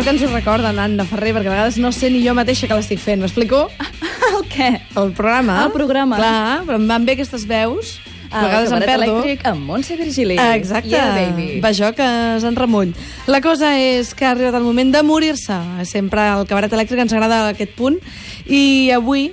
Sort 0.00 0.08
que 0.08 0.16
ens 0.16 0.22
ho 0.24 0.28
recorden, 0.32 0.78
Anna 0.80 1.04
Ferrer, 1.04 1.34
perquè 1.36 1.50
a 1.50 1.52
vegades 1.52 1.74
no 1.76 1.90
sé 1.92 2.08
ni 2.08 2.22
jo 2.24 2.32
mateixa 2.32 2.64
que 2.64 2.76
l'estic 2.78 3.02
fent. 3.02 3.20
M'explico? 3.20 3.66
El 4.30 4.46
què? 4.48 4.70
El 4.96 5.10
programa. 5.12 5.58
El 5.66 5.74
programa. 5.74 6.16
Clar, 6.16 6.62
però 6.64 6.78
em 6.80 6.86
van 6.88 7.04
bé 7.04 7.18
aquestes 7.18 7.44
veus. 7.44 7.98
A 8.30 8.44
vegades 8.44 8.72
em 8.72 8.78
perdo. 8.80 9.04
elèctric 9.04 9.46
amb 9.46 9.64
Montse 9.66 9.96
Virgili. 9.96 10.36
Exacte. 10.38 10.88
Yeah, 10.88 11.14
baby. 11.14 11.60
Va 11.60 11.72
jo 11.72 11.92
que 11.94 12.06
és 12.36 12.44
en 12.44 12.56
remull. 12.56 12.92
La 13.26 13.40
cosa 13.40 13.76
és 13.78 14.14
que 14.14 14.24
ha 14.24 14.30
arribat 14.32 14.54
el 14.54 14.62
moment 14.62 14.92
de 14.94 15.02
morir-se. 15.02 15.56
Sempre 15.84 16.20
al 16.20 16.46
cabaret 16.46 16.72
elèctric 16.72 17.00
ens 17.00 17.12
agrada 17.12 17.48
aquest 17.48 17.72
punt. 17.76 17.98
I 18.46 18.90
avui, 18.90 19.32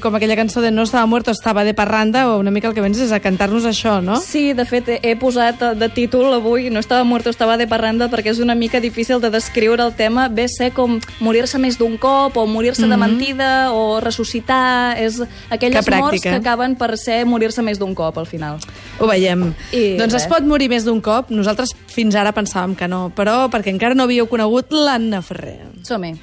com 0.00 0.14
aquella 0.14 0.36
cançó 0.36 0.60
de 0.60 0.70
No 0.70 0.82
estava 0.82 1.06
muerto, 1.06 1.30
estava 1.30 1.64
de 1.64 1.72
parranda, 1.74 2.28
o 2.30 2.38
una 2.38 2.50
mica 2.50 2.68
el 2.68 2.74
que 2.74 2.80
vens 2.80 2.98
és 2.98 3.10
a 3.12 3.18
cantar-nos 3.20 3.64
això, 3.64 4.00
no? 4.02 4.16
Sí, 4.20 4.52
de 4.52 4.64
fet, 4.64 4.88
he- 5.02 5.16
posat 5.16 5.62
de 5.78 5.88
títol 5.88 6.34
avui 6.34 6.68
No 6.70 6.78
estava 6.80 7.02
muerto, 7.04 7.30
estava 7.30 7.56
de 7.56 7.66
parranda 7.66 8.08
perquè 8.10 8.30
és 8.30 8.38
una 8.38 8.54
mica 8.54 8.78
difícil 8.80 9.20
de 9.20 9.30
descriure 9.30 9.82
el 9.82 9.94
tema 9.94 10.28
bé 10.28 10.46
ser 10.48 10.72
com 10.72 11.00
morir-se 11.20 11.58
més 11.58 11.78
d'un 11.78 11.96
cop 11.96 12.36
o 12.36 12.46
morir-se 12.46 12.86
de 12.86 12.96
mentida 12.96 13.72
o 13.72 13.98
ressuscitar 14.00 14.98
és 15.00 15.22
aquelles 15.50 15.84
Que 15.84 15.90
morts 15.96 16.22
que 16.22 16.28
acaben 16.36 16.76
per 16.76 16.96
ser 16.98 17.24
morir-se 17.24 17.62
més 17.62 17.78
d'un 17.78 17.94
cop 17.94 18.15
al 18.18 18.26
final. 18.26 18.58
Ho 18.98 19.08
veiem. 19.10 19.48
I 19.72 19.96
doncs 20.00 20.14
es 20.14 20.24
res. 20.24 20.30
pot 20.32 20.46
morir 20.48 20.68
més 20.72 20.84
d'un 20.84 21.00
cop. 21.00 21.30
Nosaltres 21.30 21.74
fins 21.92 22.16
ara 22.16 22.32
pensàvem 22.36 22.76
que 22.76 22.88
no, 22.88 23.10
però 23.16 23.46
perquè 23.52 23.74
encara 23.74 23.94
no 23.94 24.04
havíeu 24.08 24.28
conegut 24.30 24.72
l'Anna 24.72 25.22
Ferrer. 25.22 25.60
Som-hi. 25.86 26.16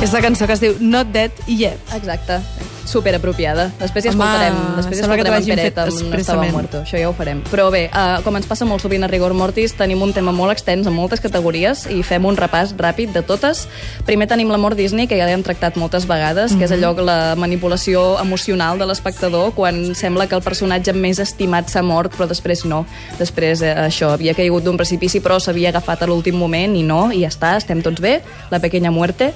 És 0.00 0.14
la 0.16 0.22
cançó 0.24 0.46
que 0.48 0.56
es 0.56 0.62
diu 0.64 0.78
Not 0.80 1.12
Dead 1.12 1.44
Yet. 1.46 1.92
Exacte. 1.92 2.40
Super 2.90 3.14
apropiada. 3.14 3.68
Després 3.78 4.06
hi 4.06 4.10
Home, 4.10 4.24
escoltarem, 4.26 4.56
després 4.76 4.98
hi 4.98 5.02
sembla 5.04 5.16
que 5.20 5.26
t'ho 5.26 5.34
escoltarem 5.36 5.68
en 5.68 5.74
Peret 5.74 5.78
amb 5.84 6.10
No 6.10 6.18
estava 6.18 6.46
muerto. 6.50 6.80
Això 6.82 6.98
ja 6.98 7.10
ho 7.10 7.14
farem. 7.14 7.42
Però 7.50 7.68
bé, 7.70 7.84
uh, 7.92 8.18
com 8.24 8.34
ens 8.34 8.48
passa 8.50 8.66
molt 8.66 8.82
sovint 8.82 9.06
a 9.06 9.10
Rigor 9.10 9.34
Mortis, 9.38 9.76
tenim 9.78 10.02
un 10.02 10.14
tema 10.16 10.34
molt 10.34 10.54
extens 10.56 10.88
en 10.90 10.96
moltes 10.96 11.22
categories 11.22 11.84
i 11.94 12.00
fem 12.06 12.26
un 12.26 12.38
repàs 12.38 12.74
ràpid 12.74 13.14
de 13.14 13.22
totes. 13.26 13.66
Primer 14.08 14.26
tenim 14.30 14.50
l'amor 14.50 14.74
Disney, 14.74 15.06
que 15.06 15.18
ja 15.20 15.28
l'hem 15.28 15.44
tractat 15.46 15.78
moltes 15.78 16.08
vegades, 16.10 16.56
que 16.58 16.66
és 16.66 16.74
allò 16.74 16.90
que 16.98 17.06
la 17.06 17.36
manipulació 17.38 18.18
emocional 18.18 18.80
de 18.80 18.90
l'espectador 18.90 19.54
quan 19.54 19.94
sembla 19.94 20.26
que 20.26 20.34
el 20.38 20.42
personatge 20.42 20.94
més 20.96 21.22
estimat 21.22 21.70
s'ha 21.70 21.84
mort, 21.86 22.16
però 22.16 22.26
després 22.30 22.64
no. 22.66 22.82
Després 23.20 23.62
eh, 23.62 23.74
això, 23.86 24.10
havia 24.16 24.34
caigut 24.34 24.66
d'un 24.66 24.80
precipici, 24.80 25.22
però 25.22 25.38
s'havia 25.38 25.70
agafat 25.70 26.02
a 26.02 26.10
l'últim 26.10 26.38
moment 26.40 26.74
i 26.74 26.82
no, 26.86 27.04
i 27.14 27.22
ja 27.22 27.30
està, 27.30 27.54
estem 27.60 27.84
tots 27.86 28.02
bé, 28.02 28.18
la 28.50 28.58
pequeña 28.58 28.90
muerte. 28.90 29.30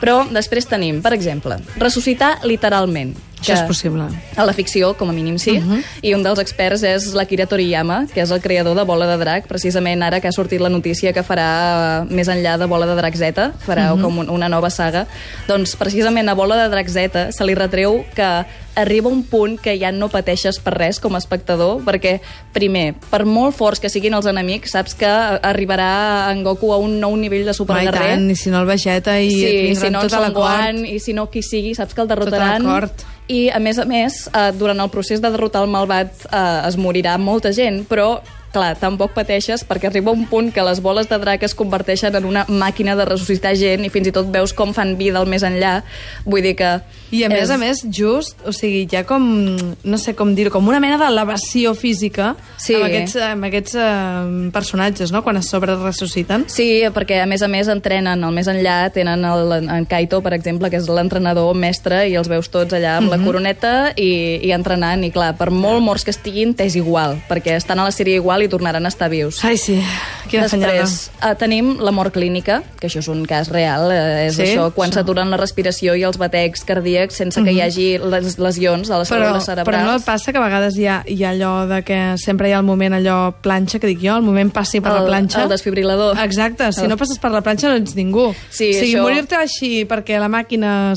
Però 0.00 0.24
després 0.32 0.66
tenim, 0.68 1.00
per 1.04 1.14
exemple, 1.16 1.60
ressuscitar 1.78 2.40
literalment. 2.48 2.95
Això 3.40 3.52
és 3.54 3.62
possible. 3.68 4.02
A 4.36 4.44
la 4.44 4.52
ficció, 4.52 4.94
com 4.96 5.10
a 5.10 5.12
mínim, 5.12 5.38
sí. 5.38 5.58
Uh 5.58 5.62
-huh. 5.62 5.82
I 6.02 6.14
un 6.14 6.22
dels 6.22 6.38
experts 6.38 6.82
és 6.82 7.12
l'Akira 7.14 7.46
Toriyama, 7.46 8.06
que 8.12 8.22
és 8.22 8.30
el 8.30 8.40
creador 8.40 8.74
de 8.76 8.82
Bola 8.84 9.06
de 9.06 9.16
Drac, 9.18 9.46
precisament 9.46 10.02
ara 10.02 10.20
que 10.20 10.28
ha 10.28 10.32
sortit 10.32 10.60
la 10.60 10.68
notícia 10.70 11.12
que 11.12 11.22
farà 11.22 12.02
eh, 12.02 12.14
més 12.14 12.28
enllà 12.28 12.56
de 12.58 12.66
Bola 12.66 12.86
de 12.86 12.94
Drac 12.96 13.14
Z, 13.14 13.52
farà 13.66 13.92
uh 13.92 13.98
-huh. 13.98 14.02
com 14.02 14.18
un- 14.18 14.30
una 14.30 14.48
nova 14.48 14.70
saga. 14.70 15.06
Doncs 15.46 15.76
precisament 15.76 16.28
a 16.28 16.34
Bola 16.34 16.56
de 16.62 16.68
Drac 16.70 16.88
Z 16.88 17.32
se 17.32 17.44
li 17.44 17.54
retreu 17.54 18.04
que 18.14 18.44
arriba 18.76 19.08
un 19.08 19.24
punt 19.26 19.56
que 19.60 19.74
ja 19.80 19.90
no 19.92 20.10
pateixes 20.12 20.60
per 20.62 20.74
res 20.76 21.00
com 21.02 21.16
a 21.16 21.20
espectador, 21.22 21.80
perquè, 21.86 22.18
primer, 22.54 22.92
per 23.10 23.24
molt 23.26 23.56
forts 23.56 23.80
que 23.82 23.90
siguin 23.90 24.14
els 24.14 24.28
enemics, 24.30 24.76
saps 24.76 24.94
que 24.94 25.08
arribarà 25.08 26.30
en 26.30 26.44
Goku 26.46 26.70
a 26.74 26.78
un 26.78 26.98
nou 27.00 27.16
nivell 27.16 27.44
de 27.48 27.54
Ai, 27.54 27.58
superguerrer. 27.58 28.12
tant, 28.14 28.30
i 28.30 28.36
si 28.36 28.52
no 28.52 28.60
el 28.60 28.70
Vegeta 28.70 29.18
i 29.18 29.30
Sí, 29.32 29.74
si 29.80 29.90
no 29.90 30.04
tota 30.04 30.20
la. 30.20 30.30
Gohan 30.36 30.84
i 30.86 31.00
si 31.00 31.16
no 31.16 31.28
qui 31.32 31.42
sigui, 31.42 31.74
saps 31.74 31.96
que 31.96 32.04
el 32.04 32.08
derrotaran. 32.12 32.62
Tota. 32.62 33.12
I, 33.26 33.48
a 33.50 33.58
més 33.58 33.78
a 33.82 33.84
més, 33.88 34.28
eh, 34.30 34.52
durant 34.54 34.78
el 34.78 34.90
procés 34.92 35.20
de 35.22 35.30
derrotar 35.34 35.64
el 35.64 35.72
malvat 35.72 36.28
eh, 36.30 36.68
es 36.68 36.76
morirà 36.78 37.16
molta 37.18 37.50
gent, 37.56 37.82
però 37.88 38.20
clar, 38.56 38.72
tampoc 38.80 39.12
pateixes 39.16 39.64
perquè 39.68 39.90
arriba 39.90 40.14
un 40.14 40.24
punt 40.30 40.50
que 40.54 40.64
les 40.64 40.80
boles 40.84 41.08
de 41.10 41.18
drac 41.20 41.44
es 41.46 41.54
converteixen 41.56 42.16
en 42.16 42.24
una 42.28 42.46
màquina 42.48 42.96
de 42.96 43.04
ressuscitar 43.08 43.54
gent 43.58 43.84
i 43.84 43.92
fins 43.92 44.08
i 44.08 44.14
tot 44.16 44.30
veus 44.32 44.54
com 44.56 44.72
fan 44.76 44.96
vida 44.98 45.20
al 45.20 45.28
més 45.28 45.44
enllà. 45.46 45.78
Vull 46.24 46.44
dir 46.46 46.56
que... 46.58 46.78
I 47.14 47.22
a 47.22 47.30
més 47.30 47.44
és... 47.44 47.52
a 47.54 47.58
més, 47.60 47.84
just, 47.94 48.40
o 48.48 48.52
sigui, 48.56 48.86
ha 48.96 49.04
com, 49.06 49.22
no 49.84 49.98
sé 50.00 50.16
com 50.18 50.32
dir-ho, 50.34 50.50
com 50.50 50.66
una 50.66 50.80
mena 50.82 50.98
d'elevació 50.98 51.74
física 51.78 52.32
Sí. 52.58 52.74
amb 52.74 52.88
aquests, 52.88 53.16
amb 53.22 53.46
aquests 53.46 53.76
eh, 53.78 54.50
personatges, 54.54 55.12
no?, 55.14 55.22
quan 55.22 55.38
es 55.38 55.50
sobre 55.52 55.76
ressusciten. 55.78 56.46
Sí, 56.50 56.82
perquè 56.94 57.20
a 57.22 57.28
més 57.30 57.44
a 57.44 57.50
més 57.52 57.68
entrenen 57.70 58.24
al 58.24 58.34
més 58.34 58.48
enllà, 58.50 58.78
tenen 58.94 59.22
el, 59.28 59.54
en 59.62 59.86
Kaito, 59.86 60.22
per 60.24 60.32
exemple, 60.34 60.70
que 60.72 60.80
és 60.80 60.88
l'entrenador 60.90 61.52
mestre, 61.54 62.04
i 62.10 62.16
els 62.18 62.30
veus 62.32 62.50
tots 62.50 62.74
allà 62.76 62.96
amb 62.98 63.12
la 63.12 63.20
coroneta 63.22 63.92
i, 63.94 64.40
i 64.46 64.52
entrenant, 64.56 65.04
i 65.06 65.12
clar, 65.14 65.34
per 65.38 65.52
molt 65.54 65.84
morts 65.84 66.06
que 66.06 66.14
estiguin, 66.14 66.56
t'és 66.56 66.78
igual, 66.80 67.18
perquè 67.30 67.56
estan 67.60 67.82
a 67.82 67.86
la 67.86 67.94
sèrie 67.94 68.18
igual 68.18 68.42
i 68.45 68.45
tornaran 68.48 68.84
a 68.84 68.88
estar 68.88 69.08
vius. 69.10 69.44
Ai, 69.44 69.56
sí, 69.56 69.80
quina. 70.30 70.44
Després 70.48 71.10
eh, 71.22 71.34
tenim 71.38 71.76
la 71.80 71.92
mort 71.92 72.12
clínica, 72.14 72.62
que 72.80 72.86
això 72.88 72.98
és 73.00 73.08
un 73.08 73.24
cas 73.26 73.48
real, 73.48 73.90
eh, 73.92 74.26
és 74.28 74.36
Sí? 74.36 74.42
això, 74.42 74.72
quan 74.74 74.92
s'aturen 74.92 75.30
la 75.30 75.36
respiració 75.36 75.94
i 75.96 76.02
els 76.04 76.18
batecs 76.18 76.64
cardíacs 76.64 77.14
sense 77.16 77.42
que 77.42 77.52
hi 77.52 77.60
hagi 77.60 77.98
les 77.98 78.38
lesions 78.38 78.88
de 78.88 78.98
les 78.98 79.08
Però, 79.10 79.16
cèl·lules 79.16 79.42
però 79.42 79.44
cerebrals. 79.44 79.84
no 79.84 79.96
et 79.96 80.04
passa 80.04 80.32
que 80.32 80.38
a 80.38 80.44
vegades 80.44 80.76
hi 80.76 80.86
ha, 80.86 81.02
hi 81.06 81.22
ha 81.24 81.30
allò 81.30 81.66
de 81.68 81.82
que 81.82 82.14
sempre 82.18 82.48
hi 82.48 82.52
ha 82.52 82.58
el 82.58 82.64
moment 82.64 82.94
allò 82.94 83.32
planxa, 83.42 83.78
que 83.78 83.86
dic 83.86 84.00
jo, 84.02 84.16
el 84.16 84.22
moment 84.22 84.50
passi 84.52 84.80
per 84.80 84.92
el, 84.92 85.02
la 85.02 85.06
planxa. 85.06 85.42
El 85.44 85.48
desfibrilador. 85.48 86.18
Exacte, 86.22 86.72
si 86.72 86.86
no 86.86 86.96
passes 86.96 87.18
per 87.18 87.30
la 87.30 87.40
planxa 87.42 87.68
no 87.68 87.76
ets 87.76 87.94
ningú. 87.96 88.34
Sí, 88.50 88.70
o 88.70 88.80
sigui, 88.80 88.94
això- 88.94 89.02
morir-te 89.02 89.36
així 89.36 89.84
perquè 89.86 90.18
la 90.20 90.28
màquina 90.28 90.94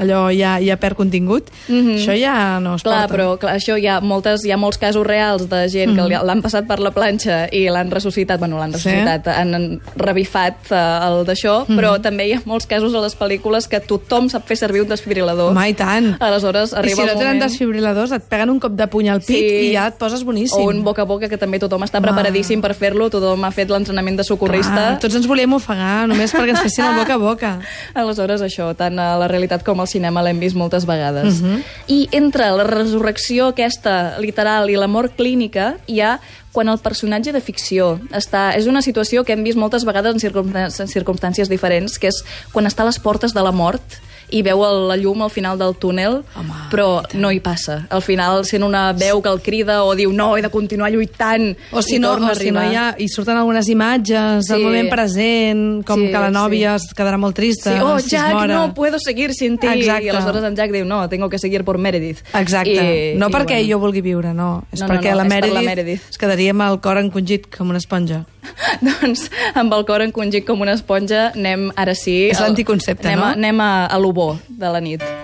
allò 0.00 0.28
ja, 0.36 0.58
ja 0.60 0.76
perd 0.80 0.96
contingut, 0.96 1.48
això 1.68 2.14
ja 2.18 2.58
no 2.60 2.74
es 2.76 2.82
Mhm. 2.84 2.84
Clar, 2.84 3.08
porta. 3.08 3.14
però 3.14 3.38
clar, 3.38 3.56
això 3.56 3.78
hi 3.78 3.86
ha, 3.86 4.00
moltes, 4.00 4.44
hi 4.44 4.50
ha 4.52 4.56
molts 4.56 4.78
casos 4.78 5.06
reals 5.06 5.48
de 5.48 5.68
gent 5.68 5.92
Mhm. 5.92 5.96
que 5.96 6.08
li- 6.08 6.24
l'han 6.26 6.42
passat 6.42 6.63
per 6.66 6.78
la 6.80 6.90
planxa 6.90 7.48
i 7.52 7.64
l'han 7.68 7.90
ressuscitat, 7.90 8.38
bueno, 8.38 8.58
l'han 8.58 8.72
Sí. 8.74 8.88
ressuscitat, 8.88 9.28
han, 9.28 9.54
han 9.54 9.80
revifat 9.96 10.70
eh, 10.70 10.76
el 11.08 11.24
d'això, 11.26 11.64
Mhm. 11.68 11.76
però 11.78 12.00
també 12.02 12.26
hi 12.28 12.32
ha 12.34 12.42
molts 12.44 12.66
casos 12.66 12.94
a 12.94 13.00
les 13.00 13.16
pel·lícules 13.18 13.68
que 13.68 13.80
tothom 13.80 14.28
sap 14.28 14.46
fer 14.46 14.56
servir 14.56 14.82
un 14.82 14.88
desfibrilador. 14.88 15.50
Home, 15.52 15.68
i 15.68 15.74
tant. 15.74 16.16
Aleshores, 16.20 16.72
I 16.72 16.76
arriba 16.76 16.96
si 16.96 17.02
no 17.02 17.12
el 17.12 17.18
tenen 17.18 17.34
moment... 17.34 17.42
desfibriladors, 17.50 18.12
et 18.12 18.22
peguen 18.28 18.50
un 18.50 18.60
cop 18.60 18.72
de 18.72 18.86
puny 18.88 19.08
al 19.10 19.20
pit 19.20 19.36
Sí. 19.36 19.70
i 19.70 19.72
ja 19.74 19.86
et 19.88 19.94
poses 19.98 20.24
boníssim. 20.24 20.60
O 20.60 20.68
un 20.70 20.82
boca 20.84 21.02
a 21.02 21.04
boca, 21.04 21.28
que 21.28 21.38
també 21.38 21.58
tothom 21.58 21.82
està 21.82 22.00
preparadíssim 22.00 22.60
per 22.60 22.74
fer-lo, 22.74 23.08
tothom 23.10 23.44
ha 23.44 23.50
fet 23.50 23.68
l'entrenament 23.70 24.16
de 24.16 24.24
socorrista. 24.24 24.94
Ah, 24.94 24.98
tots 24.98 25.14
ens 25.14 25.26
volíem 25.26 25.52
ofegar, 25.52 26.06
només 26.08 26.32
perquè 26.34 26.50
ens 26.50 26.60
fessin 26.62 26.84
el 26.84 26.94
boca 26.96 27.14
a 27.14 27.18
boca. 27.18 27.58
Aleshores, 27.94 28.40
això, 28.42 28.74
tant 28.76 28.98
a 28.98 29.16
la 29.18 29.28
realitat 29.28 29.62
com 29.64 29.80
al 29.80 29.86
cinema 29.88 30.22
l'hem 30.22 30.38
vist 30.40 30.56
moltes 30.56 30.84
vegades. 30.86 31.40
Mhm. 31.42 31.62
I 31.88 32.08
entre 32.12 32.50
la 32.50 32.64
resurrecció 32.64 33.48
aquesta 33.48 34.18
literal 34.18 34.70
i 34.70 34.76
la 34.76 34.86
mort 34.88 35.14
clínica 35.16 35.76
hi 35.86 36.00
ha 36.00 36.18
quan 36.54 36.70
el 36.70 36.78
personatge 36.78 37.34
de 37.34 37.42
ficció 37.42 37.98
està... 38.14 38.52
És 38.54 38.70
una 38.70 38.82
situació 38.86 39.26
que 39.26 39.34
hem 39.34 39.42
vist 39.42 39.58
moltes 39.58 39.84
vegades 39.84 40.14
en, 40.14 40.22
circumstàncies, 40.22 40.80
en 40.86 40.92
circumstàncies 40.92 41.50
diferents, 41.50 41.98
que 41.98 42.12
és 42.12 42.22
quan 42.54 42.70
està 42.70 42.86
a 42.86 42.88
les 42.92 43.00
portes 43.02 43.34
de 43.34 43.42
la 43.42 43.52
mort 43.52 43.98
i 44.30 44.42
veu 44.42 44.64
el, 44.64 44.88
la 44.88 44.96
llum 44.96 45.22
al 45.22 45.30
final 45.30 45.58
del 45.58 45.74
túnel, 45.76 46.22
Home, 46.36 46.54
però 46.70 47.02
no 47.14 47.30
hi 47.30 47.40
passa. 47.40 47.86
Al 47.90 48.02
final 48.02 48.44
sent 48.44 48.62
una 48.64 48.92
veu 48.92 49.20
que 49.22 49.28
el 49.28 49.40
crida 49.42 49.82
o 49.84 49.94
diu 49.94 50.12
no, 50.12 50.36
he 50.36 50.42
de 50.42 50.48
continuar 50.50 50.90
lluitant 50.92 51.56
O 51.72 51.82
si 51.82 51.96
i 51.96 51.98
no, 51.98 52.14
o 52.14 52.34
si 52.34 52.50
no 52.50 52.62
hi, 52.64 52.74
ha, 52.74 52.94
hi 52.98 53.08
surten 53.08 53.36
algunes 53.36 53.68
imatges 53.68 54.46
del 54.48 54.58
Sí. 54.58 54.64
moment 54.64 54.88
present, 54.90 55.84
com 55.86 56.00
Sí, 56.00 56.06
que 56.10 56.18
la 56.18 56.30
nòvia 56.30 56.74
es 56.76 56.88
quedarà 56.96 57.18
molt 57.18 57.36
trista. 57.36 57.72
Sí, 57.74 57.80
oh, 57.82 57.98
si 58.00 58.10
Jack, 58.10 58.46
no 58.48 58.74
puedo 58.74 58.98
seguir 58.98 59.32
sin 59.34 59.58
ti. 59.58 59.66
Exacte. 59.66 60.04
I 60.06 60.08
aleshores 60.10 60.44
en 60.44 60.56
Jack 60.56 60.72
diu, 60.72 60.84
no, 60.84 61.08
tengo 61.08 61.28
que 61.28 61.38
seguir 61.38 61.64
por 61.64 61.78
Meredith. 61.78 62.18
Exacte. 62.34 63.14
I, 63.14 63.18
no 63.18 63.28
i 63.28 63.32
perquè 63.32 63.58
bueno. 63.60 63.68
jo 63.74 63.78
vulgui 63.80 64.00
viure, 64.00 64.32
no. 64.34 64.64
És 64.72 64.80
No, 64.80 64.88
no, 64.88 64.94
perquè 64.94 65.10
no, 65.10 65.16
la, 65.16 65.24
és 65.24 65.28
per 65.28 65.34
Meredith 65.34 65.54
la 65.54 65.62
Meredith. 65.62 66.02
es 66.10 66.18
quedaria 66.18 66.50
amb 66.50 66.62
el 66.62 66.80
cor 66.80 66.98
encongit 66.98 67.46
com 67.56 67.68
una 67.70 67.78
esponja. 67.78 68.24
doncs 68.86 69.28
amb 69.54 69.74
el 69.76 69.86
cor 69.88 70.04
encongit 70.04 70.46
com 70.48 70.64
una 70.64 70.76
esponja 70.78 71.30
anem 71.32 71.70
ara 71.76 71.96
sí... 71.98 72.16
És 72.30 72.42
l'anticoncepte, 72.42 73.08
anem 73.08 73.22
no? 73.22 73.30
A, 73.30 73.36
anem 73.38 73.62
a, 73.64 73.74
a 73.86 74.02
bo 74.14 74.34
de 74.48 74.74
la 74.74 74.82
nit. 74.84 75.23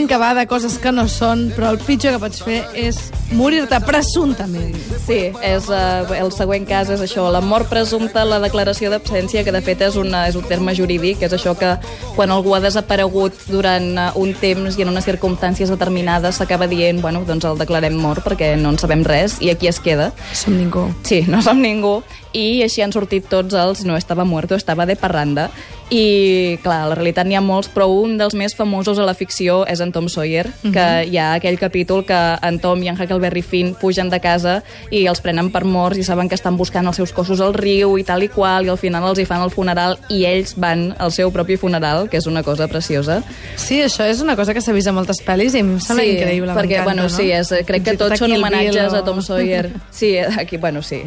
Gent 0.00 0.08
que 0.08 0.16
va 0.16 0.32
de 0.32 0.46
coses 0.48 0.78
que 0.80 0.88
no 0.96 1.02
són, 1.12 1.50
però 1.52 1.74
el 1.74 1.78
pitjor 1.84 2.14
que 2.14 2.20
pots 2.22 2.40
fer 2.40 2.60
és 2.72 2.96
morir-te 3.36 3.76
presumptament. 3.84 4.72
Sí, 5.04 5.18
és, 5.44 5.66
uh, 5.68 6.08
el 6.16 6.30
següent 6.32 6.64
cas 6.64 6.88
és 6.88 7.02
això, 7.04 7.26
la 7.28 7.42
mort 7.44 7.68
presumpta, 7.68 8.22
la 8.24 8.38
declaració 8.40 8.88
d'absència, 8.88 9.42
que 9.44 9.52
de 9.52 9.60
fet 9.60 9.82
és, 9.84 9.98
una, 10.00 10.22
és 10.30 10.38
un 10.40 10.46
terme 10.48 10.72
jurídic, 10.78 11.20
és 11.20 11.34
això 11.36 11.52
que 11.52 11.74
quan 12.14 12.32
algú 12.32 12.54
ha 12.56 12.62
desaparegut 12.64 13.36
durant 13.50 13.90
uh, 13.92 14.06
un 14.16 14.32
temps 14.40 14.78
i 14.78 14.86
en 14.86 14.92
unes 14.94 15.04
circumstàncies 15.04 15.68
determinades 15.68 16.40
s'acaba 16.40 16.70
dient, 16.70 17.02
bueno, 17.04 17.20
doncs 17.28 17.44
el 17.50 17.60
declarem 17.60 17.98
mort 18.00 18.24
perquè 18.24 18.54
no 18.56 18.72
en 18.72 18.80
sabem 18.80 19.04
res 19.04 19.36
i 19.44 19.52
aquí 19.52 19.68
es 19.68 19.82
queda. 19.84 20.14
Som 20.32 20.56
ningú. 20.56 20.86
Sí, 21.04 21.26
no 21.28 21.42
som 21.44 21.60
ningú. 21.60 21.98
I 22.32 22.62
així 22.64 22.80
han 22.80 22.96
sortit 22.96 23.28
tots 23.28 23.52
els 23.52 23.84
no 23.84 24.00
estava 24.00 24.24
muerto, 24.24 24.56
estava 24.56 24.88
de 24.88 24.96
parranda. 24.96 25.50
I, 25.90 26.58
clar, 26.62 26.84
la 26.86 26.94
realitat 26.94 27.26
n'hi 27.26 27.34
ha 27.34 27.42
molts, 27.42 27.68
però 27.74 27.88
un 27.90 28.16
dels 28.18 28.36
més 28.38 28.54
famosos 28.54 28.98
a 28.98 29.06
la 29.06 29.14
ficció 29.18 29.64
és 29.66 29.80
en 29.82 29.90
Tom 29.90 30.06
Sawyer, 30.08 30.46
que 30.62 30.68
uh 30.68 30.72
-huh. 30.72 31.08
hi 31.10 31.18
ha 31.18 31.34
aquell 31.34 31.58
capítol 31.58 32.04
que 32.06 32.18
en 32.42 32.60
Tom 32.60 32.82
i 32.82 32.88
en 32.88 32.94
Huckleberry 33.00 33.42
Finn 33.42 33.74
pugen 33.74 34.08
de 34.08 34.20
casa 34.20 34.62
i 34.90 35.06
els 35.06 35.20
prenen 35.20 35.50
per 35.50 35.64
morts 35.64 35.98
i 35.98 36.04
saben 36.04 36.28
que 36.28 36.34
estan 36.34 36.56
buscant 36.56 36.86
els 36.86 36.96
seus 36.96 37.12
cossos 37.12 37.40
al 37.40 37.54
riu 37.54 37.98
i 37.98 38.04
tal 38.04 38.22
i 38.22 38.28
qual, 38.28 38.66
i 38.66 38.68
al 38.68 38.78
final 38.78 39.08
els 39.08 39.18
hi 39.18 39.24
fan 39.24 39.42
el 39.42 39.50
funeral 39.50 39.98
i 40.08 40.24
ells 40.24 40.54
van 40.56 40.94
al 40.98 41.10
seu 41.10 41.30
propi 41.32 41.56
funeral, 41.56 42.08
que 42.08 42.18
és 42.18 42.26
una 42.26 42.42
cosa 42.42 42.68
preciosa. 42.68 43.22
Sí, 43.56 43.80
això 43.82 44.04
és 44.04 44.20
una 44.20 44.36
cosa 44.36 44.54
que 44.54 44.60
s'ha 44.60 44.72
vist 44.72 44.88
a 44.88 44.92
moltes 44.92 45.18
pel·lis 45.26 45.54
i 45.54 45.58
em 45.58 45.80
sembla 45.80 46.04
sí, 46.04 46.10
increïble, 46.10 46.54
perquè, 46.54 46.84
bueno, 46.84 47.02
no? 47.02 47.08
sí, 47.08 47.30
és, 47.32 47.48
crec 47.66 47.82
que 47.82 47.96
tots 47.96 48.18
són 48.18 48.32
homenatges 48.32 48.92
a 48.94 49.04
Tom 49.04 49.20
Sawyer. 49.22 49.70
Sí, 49.90 50.16
aquí, 50.18 50.56
bueno, 50.56 50.82
sí, 50.82 51.02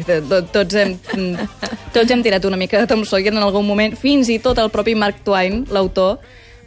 tots 0.52 0.74
hem, 0.74 0.98
tots 1.94 2.10
hem 2.10 2.22
tirat 2.24 2.44
una 2.48 2.58
mica 2.58 2.80
de 2.80 2.88
Tom 2.90 3.04
Sawyer 3.06 3.30
en 3.30 3.38
algun 3.38 3.66
moment, 3.66 3.94
fins 3.94 4.28
i 4.32 4.40
tot 4.42 4.58
el 4.58 4.72
propi 4.74 4.96
Mark 4.98 5.22
Twain, 5.24 5.62
l'autor, 5.70 6.18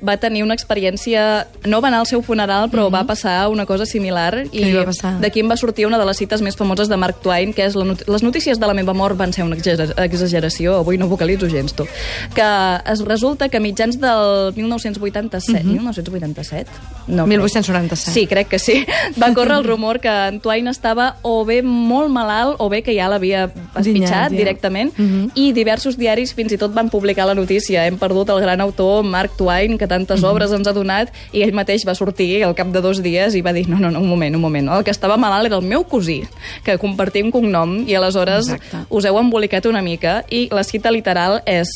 va 0.01 0.17
tenir 0.17 0.43
una 0.43 0.55
experiència... 0.55 1.47
No 1.65 1.81
va 1.81 1.89
anar 1.89 1.99
al 1.99 2.07
seu 2.09 2.21
funeral, 2.21 2.69
però 2.71 2.87
mm 2.87 2.87
-hmm. 2.87 2.95
va 2.95 3.03
passar 3.07 3.49
una 3.49 3.65
cosa 3.65 3.85
similar. 3.85 4.45
I 4.51 4.73
d'aquí 5.21 5.39
em 5.39 5.49
va 5.49 5.57
sortir 5.57 5.85
una 5.87 5.97
de 5.97 6.05
les 6.05 6.17
cites 6.17 6.41
més 6.41 6.55
famoses 6.55 6.87
de 6.87 6.97
Mark 6.97 7.21
Twain, 7.21 7.53
que 7.53 7.65
és 7.65 7.75
la 7.75 7.85
not 7.85 8.07
les 8.07 8.23
notícies 8.23 8.59
de 8.59 8.67
la 8.67 8.73
meva 8.73 8.93
mort 8.93 9.17
van 9.17 9.33
ser 9.33 9.43
una 9.43 9.55
exageració, 9.55 10.75
avui 10.75 10.97
no 10.97 11.07
vocalitzo 11.07 11.47
gens, 11.49 11.73
tu. 11.73 11.85
Que 12.33 12.81
es 12.85 12.99
resulta 13.05 13.49
que 13.49 13.59
mitjans 13.59 13.99
del 13.99 14.53
1987... 14.55 15.63
Mm 15.63 15.69
-hmm. 15.69 15.73
1987? 15.73 16.71
No, 17.07 17.27
1897. 17.27 18.11
Sí, 18.11 18.27
crec 18.27 18.47
que 18.47 18.59
sí. 18.59 18.85
Va 19.21 19.33
córrer 19.33 19.57
el 19.57 19.63
rumor 19.63 19.99
que 19.99 20.09
en 20.09 20.39
Twain 20.39 20.67
estava 20.67 21.17
o 21.21 21.45
bé 21.45 21.61
molt 21.63 22.09
malalt 22.09 22.55
o 22.59 22.69
bé 22.69 22.81
que 22.83 22.93
ja 22.95 23.07
l'havia 23.07 23.51
espitxat 23.75 24.31
ja. 24.31 24.37
directament 24.37 24.93
Mm 24.97 25.07
-hmm. 25.07 25.31
i 25.35 25.53
diversos 25.53 25.97
diaris 25.97 26.33
fins 26.33 26.51
i 26.51 26.57
tot 26.57 26.73
van 26.73 26.89
publicar 26.89 27.25
la 27.25 27.35
notícia. 27.35 27.85
Hem 27.85 27.97
perdut 27.97 28.29
el 28.29 28.41
gran 28.41 28.61
autor 28.61 29.03
Mark 29.03 29.31
Twain, 29.37 29.77
que 29.77 29.86
tantes 29.87 30.23
obres 30.27 30.53
ens 30.55 30.67
ha 30.67 30.75
donat, 30.75 31.13
i 31.31 31.43
ell 31.45 31.55
mateix 31.55 31.85
va 31.87 31.95
sortir 31.97 32.43
al 32.45 32.55
cap 32.57 32.71
de 32.73 32.81
dos 32.83 33.01
dies 33.03 33.35
i 33.35 33.43
va 33.45 33.53
dir, 33.55 33.67
no, 33.69 33.79
no, 33.79 33.91
no 33.91 34.01
un 34.03 34.09
moment, 34.09 34.35
un 34.35 34.43
moment, 34.43 34.71
el 34.77 34.85
que 34.87 34.93
estava 34.93 35.17
malalt 35.17 35.49
era 35.49 35.59
el 35.59 35.65
meu 35.65 35.85
cosí, 35.87 36.21
que 36.63 36.77
compartim 36.81 37.31
cognom, 37.31 37.79
i 37.87 37.95
aleshores 37.97 38.51
Exacte. 38.53 38.85
us 38.89 39.07
heu 39.07 39.19
embolicat 39.19 39.65
una 39.69 39.81
mica, 39.81 40.21
i 40.29 40.47
la 40.51 40.65
cita 40.67 40.91
literal 40.93 41.41
és 41.45 41.71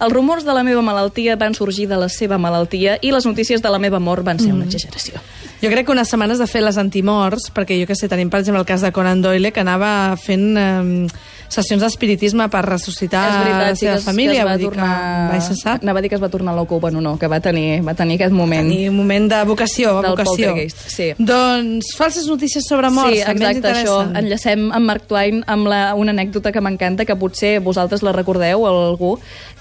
els 0.00 0.12
rumors 0.12 0.44
de 0.44 0.52
la 0.54 0.62
meva 0.66 0.82
malaltia 0.82 1.36
van 1.36 1.54
sorgir 1.54 1.88
de 1.88 1.96
la 1.96 2.08
seva 2.08 2.38
malaltia 2.38 2.98
i 3.02 3.12
les 3.12 3.26
notícies 3.26 3.62
de 3.62 3.70
la 3.70 3.78
meva 3.78 4.00
mort 4.00 4.24
van 4.24 4.38
ser 4.38 4.52
una 4.52 4.64
exageració. 4.64 5.20
Jo 5.62 5.70
crec 5.70 5.86
que 5.86 5.92
unes 5.94 6.08
setmanes 6.10 6.38
de 6.38 6.46
fer 6.50 6.60
les 6.62 6.76
antimorts, 6.76 7.50
perquè 7.54 7.78
jo 7.80 7.86
que 7.88 7.94
sé, 7.96 8.08
tenim 8.08 8.28
per 8.28 8.40
exemple 8.42 8.60
el 8.60 8.66
cas 8.68 8.82
de 8.84 8.90
Conan 8.92 9.22
Doyle, 9.22 9.52
que 9.52 9.60
anava 9.62 10.16
fent 10.20 10.58
eh, 10.58 11.06
sessions 11.48 11.80
d'espiritisme 11.84 12.48
per 12.50 12.64
ressuscitar 12.66 13.22
és 13.30 13.36
veritat, 13.38 13.68
la 13.70 13.76
sí, 13.76 13.86
seva 13.86 13.94
es- 14.00 14.04
família, 14.04 14.32
que 14.34 14.40
es 14.40 14.44
va 14.50 14.58
tornar... 14.58 15.30
que 15.32 15.40
se 15.46 15.54
sap. 15.56 15.82
Anava 15.86 16.00
a 16.00 16.02
dir 16.02 16.10
que 16.10 16.16
es 16.18 16.22
va 16.22 16.28
tornar 16.28 16.54
loco, 16.56 16.80
bueno, 16.80 17.00
no, 17.00 17.14
que 17.18 17.28
va 17.30 17.38
tenir, 17.40 17.80
va 17.86 17.94
tenir 17.94 18.18
aquest 18.18 18.34
moment. 18.34 18.66
Tenir 18.68 18.90
un 18.90 18.96
moment 18.98 19.30
de 19.30 19.40
vocació, 19.48 19.94
Del 20.02 20.10
vocació. 20.16 20.52
sí. 20.74 21.12
Doncs 21.18 21.94
falses 21.96 22.26
notícies 22.28 22.66
sobre 22.68 22.90
morts, 22.90 23.16
sí, 23.20 23.24
també 23.24 23.46
ens 23.46 23.58
exacte, 23.62 23.86
això. 23.86 23.96
Enllacem 24.20 24.68
amb 24.72 24.86
Mark 24.90 25.06
Twain 25.08 25.42
amb 25.46 25.70
la, 25.70 25.82
una 25.94 26.12
anècdota 26.12 26.52
que 26.52 26.60
m'encanta, 26.60 27.06
que 27.08 27.16
potser 27.16 27.60
vosaltres 27.64 28.02
la 28.02 28.12
recordeu 28.12 28.64
o 28.66 28.68
algú, 28.90 29.14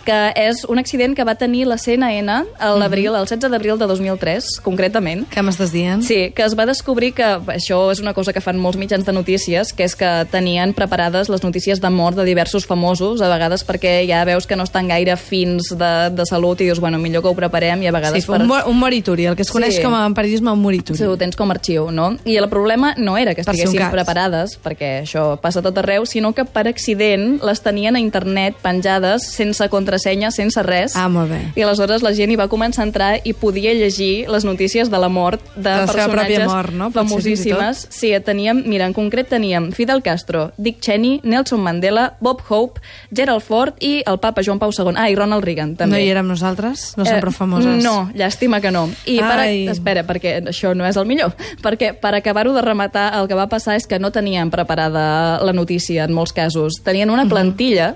que 0.03 0.12
és 0.35 0.63
un 0.69 0.79
accident 0.79 1.15
que 1.15 1.23
va 1.27 1.35
tenir 1.35 1.65
la 1.67 1.77
CNN 1.77 2.29
a 2.59 2.69
l'abril, 2.77 3.13
el 3.15 3.25
16 3.27 3.51
d'abril 3.51 3.77
de 3.79 3.87
2003, 3.89 4.59
concretament. 4.63 5.25
Què 5.31 5.43
m'estàs 5.45 5.71
dient? 5.73 6.03
Sí, 6.05 6.31
que 6.35 6.43
es 6.45 6.55
va 6.57 6.65
descobrir 6.69 7.13
que 7.17 7.25
això 7.53 7.79
és 7.91 7.99
una 8.03 8.13
cosa 8.13 8.33
que 8.33 8.41
fan 8.41 8.59
molts 8.59 8.77
mitjans 8.77 9.05
de 9.05 9.13
notícies, 9.13 9.73
que 9.73 9.83
és 9.87 9.95
que 9.95 10.09
tenien 10.31 10.73
preparades 10.73 11.29
les 11.29 11.43
notícies 11.43 11.81
de 11.81 11.89
mort 11.89 12.17
de 12.17 12.25
diversos 12.25 12.65
famosos, 12.65 13.21
a 13.21 13.29
vegades 13.29 13.65
perquè 13.65 14.01
ja 14.07 14.23
veus 14.25 14.47
que 14.47 14.55
no 14.55 14.63
estan 14.63 14.87
gaire 14.87 15.15
fins 15.17 15.69
de, 15.75 15.93
de 16.15 16.25
salut 16.25 16.61
i 16.61 16.65
dius, 16.69 16.79
bueno, 16.79 16.99
millor 16.99 17.23
que 17.23 17.29
ho 17.29 17.35
preparem 17.35 17.81
i 17.83 17.87
a 17.87 17.91
vegades 17.95 18.23
Sí, 18.25 18.31
un, 18.31 18.47
mo- 18.47 18.63
un 18.67 18.77
morituri, 18.79 19.25
el 19.25 19.35
que 19.35 19.41
es 19.43 19.51
coneix 19.51 19.75
Sí. 19.77 19.81
com 19.83 19.93
a 19.95 20.03
periodisme 20.13 20.51
un 20.51 20.61
morituri. 20.61 20.97
Sí, 20.97 21.05
ho 21.05 21.17
tens 21.17 21.35
com 21.35 21.49
a 21.49 21.55
arxiu, 21.55 21.89
no? 21.91 22.17
I 22.25 22.37
el 22.37 22.49
problema 22.49 22.93
no 22.97 23.17
era 23.17 23.33
que 23.35 23.43
Per 23.43 23.53
si 23.55 23.61
un 23.61 23.67
estiguessin 23.67 23.79
cas. 23.87 23.91
preparades, 23.93 24.57
perquè 24.63 25.01
això 25.03 25.39
passa 25.41 25.61
tot 25.61 25.77
arreu, 25.77 26.05
sinó 26.05 26.33
que 26.33 26.45
per 26.45 26.67
accident 26.67 27.39
les 27.43 27.61
tenien 27.61 27.95
a 27.95 27.99
internet 27.99 28.55
penjades 28.61 29.23
sense 29.33 29.67
contrasenya, 29.69 30.02
sense 30.31 30.61
res. 30.63 30.95
Ah, 30.95 31.07
molt 31.09 31.31
bé. 31.31 31.39
I 31.55 31.61
aleshores 31.63 32.01
la 32.03 32.11
gent 32.13 32.31
hi 32.31 32.35
va 32.39 32.47
començar 32.51 32.83
a 32.83 32.87
entrar 32.87 33.11
i 33.23 33.33
podia 33.33 33.73
llegir 33.73 34.27
les 34.29 34.43
notícies 34.45 34.89
de 34.91 34.99
la 34.99 35.09
mort 35.09 35.41
de, 35.55 35.61
De 35.63 35.69
la 35.69 35.87
seva 35.87 35.93
personatges 36.07 36.39
pròpia 36.39 36.47
mort, 36.47 36.73
no? 36.73 36.89
Potser 36.91 37.07
famosíssimes. 37.07 37.87
Sí, 37.89 38.11
teníem, 38.25 38.63
mira, 38.65 38.85
en 38.85 38.93
concret 38.93 39.29
teníem 39.29 39.71
Fidel 39.71 40.01
Castro, 40.03 40.51
Dick 40.57 40.79
Cheney, 40.81 41.19
Nelson 41.23 41.61
Mandela, 41.61 42.13
Bob 42.19 42.41
Hope, 42.49 42.81
Gerald 43.15 43.41
Ford 43.43 43.75
i 43.79 44.03
el 44.05 44.19
papa 44.19 44.41
Joan 44.43 44.59
Pau 44.59 44.71
II. 44.71 44.93
Ah, 44.95 45.09
i 45.09 45.15
Ronald 45.15 45.43
Reagan, 45.43 45.75
també. 45.75 45.95
No 45.97 46.01
hi 46.03 46.09
érem 46.09 46.27
nosaltres? 46.27 46.93
No 46.97 47.05
som 47.05 47.19
prou 47.21 47.31
famoses? 47.33 47.79
Eh, 47.79 47.83
No, 47.83 48.09
llàstima 48.15 48.59
que 48.61 48.71
no. 48.71 48.89
I 49.05 49.19
per 49.19 49.39
a... 49.39 49.47
Espera, 49.73 50.03
perquè 50.03 50.37
això 50.43 50.73
no 50.75 50.85
és 50.85 50.97
el 50.97 51.05
millor. 51.05 51.33
Perquè 51.61 51.93
per 51.99 52.13
acabar-ho 52.15 52.53
de 52.53 52.61
rematar, 52.61 53.09
el 53.19 53.27
que 53.27 53.35
va 53.35 53.47
passar 53.47 53.75
és 53.75 53.87
que 53.87 53.99
no 53.99 54.11
tenien 54.11 54.49
preparada 54.51 55.39
la 55.43 55.53
notícia 55.53 56.03
en 56.05 56.13
molts 56.13 56.33
casos. 56.33 56.81
Tenien 56.83 57.09
Mhm. 57.09 57.13
una 57.13 57.25
plantilla, 57.29 57.95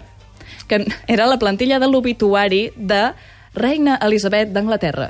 que 0.68 0.86
era 1.08 1.28
la 1.28 1.40
plantilla 1.40 1.80
de 1.80 1.90
l'obituari 1.90 2.68
de 2.75 3.12
reina 3.58 3.98
Elisabet 4.06 4.54
d'Anglaterra. 4.54 5.10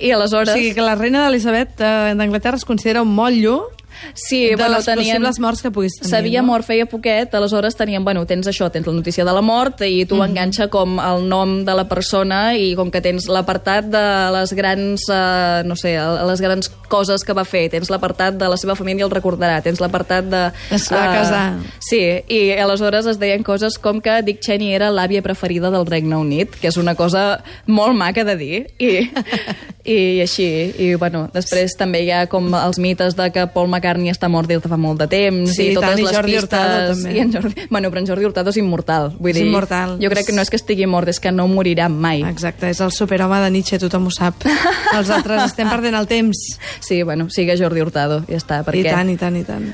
I 0.00 0.14
aleshores... 0.16 0.54
O 0.54 0.56
sigui 0.56 0.72
que 0.74 0.84
la 0.84 0.96
reina 0.96 1.26
d'Elisabet 1.26 1.80
eh, 1.80 2.14
d'Anglaterra 2.16 2.56
es 2.60 2.64
considera 2.64 3.02
un 3.04 3.12
motllo 3.14 3.68
Sí, 4.14 4.48
de 4.50 4.56
bueno, 4.56 4.76
les 4.76 4.84
tenien... 4.84 5.16
possibles 5.16 5.40
morts 5.40 5.62
que 5.62 5.70
puguis 5.70 5.96
tenir. 5.98 6.10
S'havia 6.10 6.42
no? 6.42 6.48
mort 6.52 6.66
feia 6.66 6.86
poquet, 6.86 7.32
aleshores 7.34 7.76
tenien, 7.76 8.04
bueno, 8.04 8.26
tens 8.26 8.46
això, 8.46 8.70
tens 8.70 8.86
la 8.86 8.92
notícia 8.92 9.24
de 9.24 9.32
la 9.32 9.40
mort 9.42 9.80
i 9.82 10.04
tu 10.06 10.16
Mhm. 10.16 10.24
enganxa 10.30 10.68
com 10.68 10.98
el 11.00 11.28
nom 11.28 11.64
de 11.64 11.74
la 11.74 11.88
persona 11.88 12.56
i 12.56 12.74
com 12.74 12.90
que 12.90 13.00
tens 13.00 13.26
l'apartat 13.28 13.84
de 13.86 14.30
les 14.32 14.52
grans, 14.52 15.08
eh, 15.08 15.62
no 15.64 15.76
sé, 15.76 15.96
les 15.98 16.40
grans 16.40 16.70
coses 16.88 17.24
que 17.24 17.32
va 17.32 17.44
fer, 17.44 17.68
tens 17.70 17.90
l'apartat 17.90 18.34
de 18.34 18.48
la 18.48 18.56
seva 18.56 18.74
família 18.74 19.04
el 19.04 19.10
recordarà, 19.10 19.62
tens 19.62 19.80
l'apartat 19.80 20.24
de... 20.24 20.52
Es 20.70 20.90
va 20.92 21.04
eh, 21.04 21.14
casar. 21.18 21.58
Sí, 21.80 22.00
i 22.28 22.52
aleshores 22.52 23.06
es 23.06 23.18
deien 23.18 23.42
coses 23.42 23.78
com 23.78 24.00
que 24.00 24.22
Dick 24.22 24.40
Cheney 24.40 24.74
era 24.74 24.90
l'àvia 24.90 25.22
preferida 25.22 25.70
del 25.70 25.86
Regne 25.86 26.16
Unit, 26.16 26.50
que 26.60 26.68
és 26.68 26.76
una 26.76 26.94
cosa 26.94 27.42
molt 27.66 27.94
maca 27.96 28.24
de 28.24 28.36
dir, 28.36 28.66
i, 28.78 29.10
i 29.84 30.20
així. 30.20 30.74
I, 30.78 30.94
bueno, 30.94 31.28
després 31.32 31.74
també 31.78 32.00
hi 32.04 32.10
ha 32.10 32.26
com 32.26 32.52
els 32.54 32.78
mites 32.78 33.14
de 33.16 33.30
que 33.30 33.46
Paul 33.46 33.68
McCartney 33.68 33.93
està 34.12 34.28
mort 34.28 34.48
des 34.48 34.60
de 34.62 34.68
fa 34.68 34.76
molt 34.80 35.00
de 35.00 35.08
temps, 35.08 35.50
Sí, 35.54 35.68
i 35.68 35.72
i 35.72 35.74
totes 35.74 35.90
tant, 35.90 35.98
i 35.98 36.06
les 36.06 36.16
Jordi 36.16 36.32
pistes... 36.32 36.44
Hurtado, 36.44 36.94
també. 36.94 37.14
I 37.14 37.20
en 37.22 37.32
Jordi... 37.32 37.66
Bueno, 37.70 37.90
però 37.90 38.02
en 38.02 38.06
Jordi 38.06 38.24
Hurtado 38.28 38.50
és 38.50 38.58
immortal. 38.60 39.10
Vull 39.18 39.30
És 39.32 39.38
dir, 39.38 39.46
immortal. 39.46 39.96
Jo 40.02 40.10
crec 40.12 40.26
que 40.28 40.36
no 40.36 40.42
és 40.42 40.50
que 40.52 40.60
estigui 40.60 40.86
mort, 40.86 41.08
és 41.08 41.20
que 41.20 41.32
no 41.32 41.46
morirà 41.48 41.88
mai. 41.88 42.24
Exacte, 42.28 42.70
és 42.70 42.80
el 42.84 42.92
superhome 42.92 43.40
de 43.44 43.50
Nietzsche, 43.54 43.78
tothom 43.82 44.08
ho 44.10 44.14
sap. 44.14 44.46
Els 44.94 45.10
altres 45.10 45.44
estem 45.50 45.70
perdent 45.70 45.96
el 45.98 46.08
temps. 46.10 46.44
Sí, 46.80 47.02
bueno, 47.02 47.28
sigue 47.30 47.56
Jordi 47.58 47.82
Hurtado, 47.82 48.22
ja 48.28 48.40
està. 48.40 48.62
I 48.62 48.68
Perquè... 48.68 48.90
tant, 48.90 49.10
i 49.10 49.16
tant, 49.20 49.36
i 49.38 49.44
tant. 49.46 49.70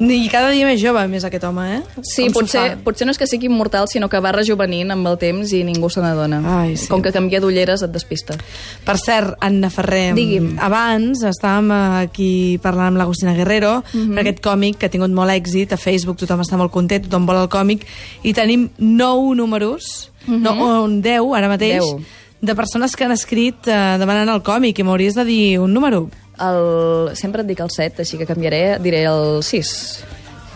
I 0.00 0.28
cada 0.30 0.50
dia 0.54 0.64
més 0.64 0.80
jove, 0.80 1.00
més 1.10 1.24
aquest 1.26 1.42
home, 1.44 1.64
eh? 1.76 1.80
Sí, 2.06 2.24
Com 2.28 2.34
potser, 2.42 2.76
potser 2.84 3.04
no 3.06 3.10
és 3.10 3.18
que 3.18 3.26
sigui 3.26 3.46
immortal, 3.50 3.88
sinó 3.90 4.08
que 4.08 4.20
va 4.22 4.30
rejuvenint 4.30 4.92
amb 4.94 5.06
el 5.10 5.16
temps 5.18 5.52
i 5.52 5.64
ningú 5.66 5.90
se 5.90 6.00
n'adona. 6.00 6.38
Sí. 6.76 6.86
Com 6.86 7.02
que 7.02 7.10
canvia 7.10 7.40
d'ulleres 7.40 7.82
et 7.82 7.90
despista. 7.90 8.36
Per 8.84 8.96
cert, 8.98 9.34
Anna 9.40 9.70
Ferrer, 9.70 10.14
Digui'm. 10.14 10.56
abans 10.62 11.24
estàvem 11.26 11.72
aquí 12.04 12.58
parlant 12.62 12.92
amb 12.92 12.98
l'Agustina 12.98 13.34
Guerrero 13.34 13.82
Mhm. 13.92 14.14
per 14.14 14.20
aquest 14.20 14.40
còmic 14.40 14.76
que 14.78 14.86
ha 14.86 14.90
tingut 14.90 15.10
molt 15.10 15.30
èxit, 15.30 15.72
a 15.72 15.76
Facebook 15.76 16.18
tothom 16.18 16.40
està 16.40 16.56
molt 16.56 16.70
content, 16.70 17.04
tothom 17.04 17.26
vol 17.26 17.42
el 17.42 17.48
còmic, 17.48 17.82
i 18.22 18.32
tenim 18.32 18.70
nou 18.78 19.34
números, 19.34 20.12
no, 20.28 20.84
un 20.84 21.00
deu 21.02 21.34
ara 21.34 21.48
mateix, 21.48 21.82
Mhm. 21.82 21.96
Deu. 21.96 22.00
de 22.40 22.54
persones 22.54 22.94
que 22.94 23.02
han 23.04 23.10
escrit 23.10 23.66
eh, 23.66 23.96
demanant 23.98 24.28
el 24.28 24.42
còmic, 24.44 24.78
i 24.78 24.82
m'hauries 24.84 25.14
de 25.16 25.24
dir 25.24 25.58
un 25.58 25.72
número. 25.72 26.08
El... 26.38 27.14
Sempre 27.18 27.42
et 27.44 27.50
dic 27.50 27.60
el 27.64 27.72
7, 27.74 28.04
així 28.04 28.20
que 28.20 28.28
canviaré, 28.28 28.78
diré 28.82 29.04
el 29.10 29.42
6. 29.42 29.74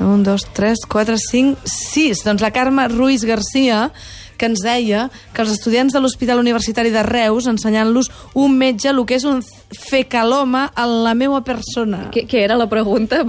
Un, 0.02 0.22
dos, 0.26 0.46
tres, 0.54 0.82
quatre, 0.88 1.18
cinc, 1.20 1.60
sis. 1.68 2.24
Doncs 2.26 2.42
la 2.42 2.50
Carme 2.50 2.88
Ruiz 2.90 3.24
Garcia 3.28 3.90
que 4.40 4.48
ens 4.50 4.62
deia 4.64 5.04
que 5.30 5.44
els 5.44 5.52
estudiants 5.54 5.94
de 5.94 6.00
l'Hospital 6.02 6.40
Universitari 6.42 6.90
de 6.90 7.04
Reus, 7.06 7.46
ensenyant-los 7.46 8.10
un 8.34 8.56
metge 8.58 8.90
el 8.90 8.98
que 9.06 9.20
és 9.20 9.26
un 9.28 9.38
fecaloma 9.70 10.64
en 10.74 10.96
la 11.04 11.12
meva 11.14 11.44
persona. 11.46 12.08
Què, 12.10 12.24
què 12.26 12.42
era 12.42 12.58
la 12.58 12.66
pregunta? 12.72 13.22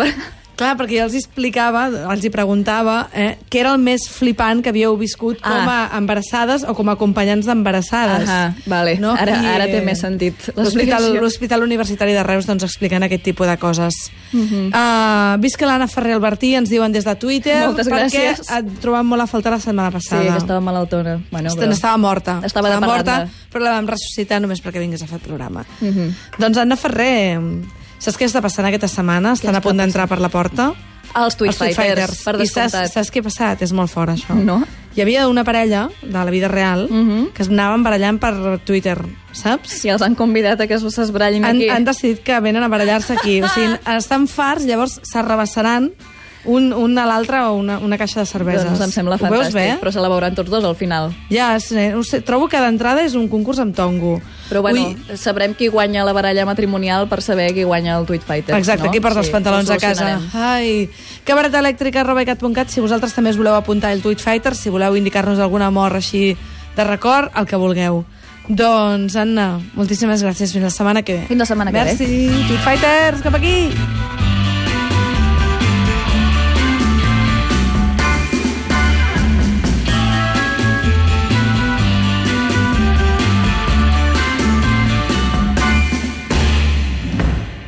Clar, 0.56 0.78
perquè 0.78 1.00
jo 1.00 1.06
els 1.08 1.16
explicava, 1.18 1.88
els 2.14 2.24
hi 2.24 2.30
preguntava 2.30 3.08
eh, 3.14 3.38
què 3.50 3.60
era 3.64 3.72
el 3.74 3.80
més 3.82 4.08
flipant 4.08 4.62
que 4.62 4.70
havíeu 4.70 4.96
viscut 4.98 5.40
Ah. 5.42 5.50
com 5.50 5.70
a 5.70 5.98
embarassades 5.98 6.64
o 6.68 6.76
com 6.78 6.90
a 6.90 6.94
acompanyants 6.94 7.46
d'embarassades. 7.48 8.30
Ahà, 8.30 8.54
vale. 8.68 9.00
Ara- 9.18 9.40
ara 9.56 9.66
té 9.66 9.82
més 9.82 10.00
sentit 10.00 10.36
L'Hospital 10.56 10.64
l'explicació. 10.64 11.22
l'Hospital 11.22 11.64
Universitari 11.64 12.14
de 12.14 12.22
Reus 12.24 12.46
doncs, 12.46 12.64
explicant 12.64 13.04
aquest 13.04 13.24
tipus 13.24 13.48
de 13.48 13.58
coses. 13.58 13.96
Uh 14.32 14.38
Mhm. 14.38 14.72
-huh. 14.72 15.36
uh, 15.38 15.42
visca 15.42 15.66
l'Anna 15.66 15.88
Ferrer 15.88 16.14
Albertí, 16.14 16.54
ens 16.56 16.70
diuen 16.70 16.92
des 16.92 17.04
de 17.06 17.16
Twitter. 17.16 17.66
Moltes 17.66 17.88
perquè 17.88 18.36
gràcies. 18.36 18.58
et 18.60 18.66
trobàvem 18.82 19.04
molt 19.08 19.22
a 19.24 19.28
faltar 19.28 19.52
la 19.54 19.60
setmana 19.60 19.90
Sí, 19.90 19.94
passada. 19.94 20.32
que 20.32 20.38
estava 20.38 20.60
malaltona. 20.60 21.20
Bueno, 21.32 21.50
Est- 21.50 21.62
Estava 21.64 21.98
morta. 21.98 22.42
Estava 22.44 22.70
de 22.70 22.80
morta, 22.80 23.28
però 23.52 23.60
la 23.64 23.72
vam 23.72 23.88
ressuscitar 23.88 24.40
només 24.40 24.64
perquè 24.64 24.80
vingués 24.80 25.02
a 25.02 25.08
fer 25.08 25.16
el 25.16 25.22
programa. 25.22 25.66
Mhm. 25.82 26.14
Doncs 26.38 26.58
Anna 26.58 26.76
Ferrer, 26.76 27.40
saps 28.04 28.18
què 28.20 28.28
està 28.28 28.42
passant 28.44 28.68
aquesta 28.68 28.90
setmana? 28.92 29.34
Estan 29.38 29.56
a 29.56 29.62
punt 29.64 29.80
d'entrar 29.80 30.08
per 30.12 30.20
la 30.22 30.30
porta. 30.30 30.72
Els 31.14 31.26
Els 31.26 31.36
Tweet 31.38 31.76
Fighters, 31.76 32.24
per 32.26 32.34
I 32.42 32.48
saps, 32.48 32.72
descomptat. 32.74 32.94
saps 32.96 33.12
què 33.14 33.20
ha 33.22 33.24
passat? 33.28 33.62
És 33.62 33.72
molt 33.76 33.92
fort, 33.92 34.10
això. 34.16 34.34
No? 34.34 34.64
Hi 34.96 35.02
havia 35.02 35.28
una 35.30 35.44
parella 35.44 35.88
de 36.02 36.12
la 36.14 36.30
vida 36.32 36.48
real 36.48 36.88
Mhm. 36.90 37.34
que 37.34 37.44
es 37.44 37.50
anaven 37.50 37.84
barallant 37.84 38.20
per 38.20 38.60
Twitter, 38.66 38.98
saps? 39.32 39.70
Si 39.70 39.90
els 39.90 40.02
han 40.02 40.16
convidat 40.16 40.62
a 40.62 40.68
que 40.68 40.78
s'esbrallin 40.80 41.46
aquí. 41.46 41.70
han 41.70 41.86
decidit 41.86 42.24
que 42.24 42.40
venen 42.40 42.64
a 42.64 42.68
barallar-se 42.68 43.14
aquí. 43.14 43.42
O 43.44 43.50
sigui, 43.50 43.76
estan 43.98 44.28
farts, 44.28 44.66
llavors 44.66 45.00
s'arrabassaran 45.04 45.92
un, 46.46 46.74
un 46.74 46.98
a 47.00 47.06
l'altre 47.08 47.40
o 47.48 47.54
una, 47.56 47.78
una 47.80 47.98
caixa 47.98 48.22
de 48.22 48.26
cerveses. 48.28 48.66
Doncs 48.68 48.84
em 48.88 48.94
sembla 48.94 49.18
fantàstic, 49.22 49.54
veus 49.54 49.56
bé? 49.56 49.66
però 49.82 49.92
se 49.96 50.04
la 50.04 50.10
veuran 50.12 50.36
tots 50.36 50.52
dos 50.52 50.66
al 50.68 50.76
final. 50.76 51.12
Ja, 51.32 51.54
sé, 51.64 51.92
ho 51.96 52.04
sé, 52.04 52.22
trobo 52.26 52.50
que 52.52 52.60
d'entrada 52.62 53.04
és 53.06 53.16
un 53.20 53.30
concurs 53.32 53.62
amb 53.64 53.76
tongo. 53.76 54.18
Però 54.50 54.62
bueno, 54.66 54.90
Ui, 54.92 55.18
sabrem 55.18 55.56
qui 55.58 55.70
guanya 55.72 56.04
la 56.06 56.14
baralla 56.14 56.46
matrimonial 56.46 57.08
per 57.10 57.22
saber 57.26 57.52
qui 57.56 57.64
guanya 57.64 57.98
el 57.98 58.08
Tweet 58.10 58.26
Fighter. 58.28 58.58
Exacte, 58.58 58.86
no? 58.86 58.92
aquí 58.92 59.02
porta 59.04 59.24
els 59.24 59.32
pantalons 59.34 59.70
a 59.70 59.80
casa. 59.82 60.18
Ai, 60.34 60.90
cabaretelèctrica.cat, 61.26 62.74
si 62.74 62.84
vosaltres 62.84 63.16
també 63.16 63.32
us 63.32 63.40
voleu 63.40 63.56
apuntar 63.56 63.94
el 63.96 64.04
Tweet 64.04 64.22
Fighter, 64.22 64.56
si 64.56 64.74
voleu 64.74 64.98
indicar-nos 65.00 65.40
alguna 65.40 65.72
mort 65.72 65.96
així 66.02 66.34
de 66.76 66.84
record, 66.84 67.32
el 67.38 67.48
que 67.48 67.60
vulgueu. 67.60 68.04
Doncs, 68.44 69.16
Anna, 69.16 69.62
moltíssimes 69.78 70.26
gràcies. 70.26 70.52
Fins 70.52 70.68
la 70.68 70.74
setmana 70.74 71.06
que 71.08 71.22
ve. 71.22 71.30
Fins 71.32 71.46
la 71.46 71.48
setmana 71.48 71.72
que 71.72 71.80
ve. 71.80 71.96
Merci. 71.96 72.44
Tweet 72.50 72.68
Fighters, 72.68 73.24
cap 73.24 73.40
aquí! 73.40 74.13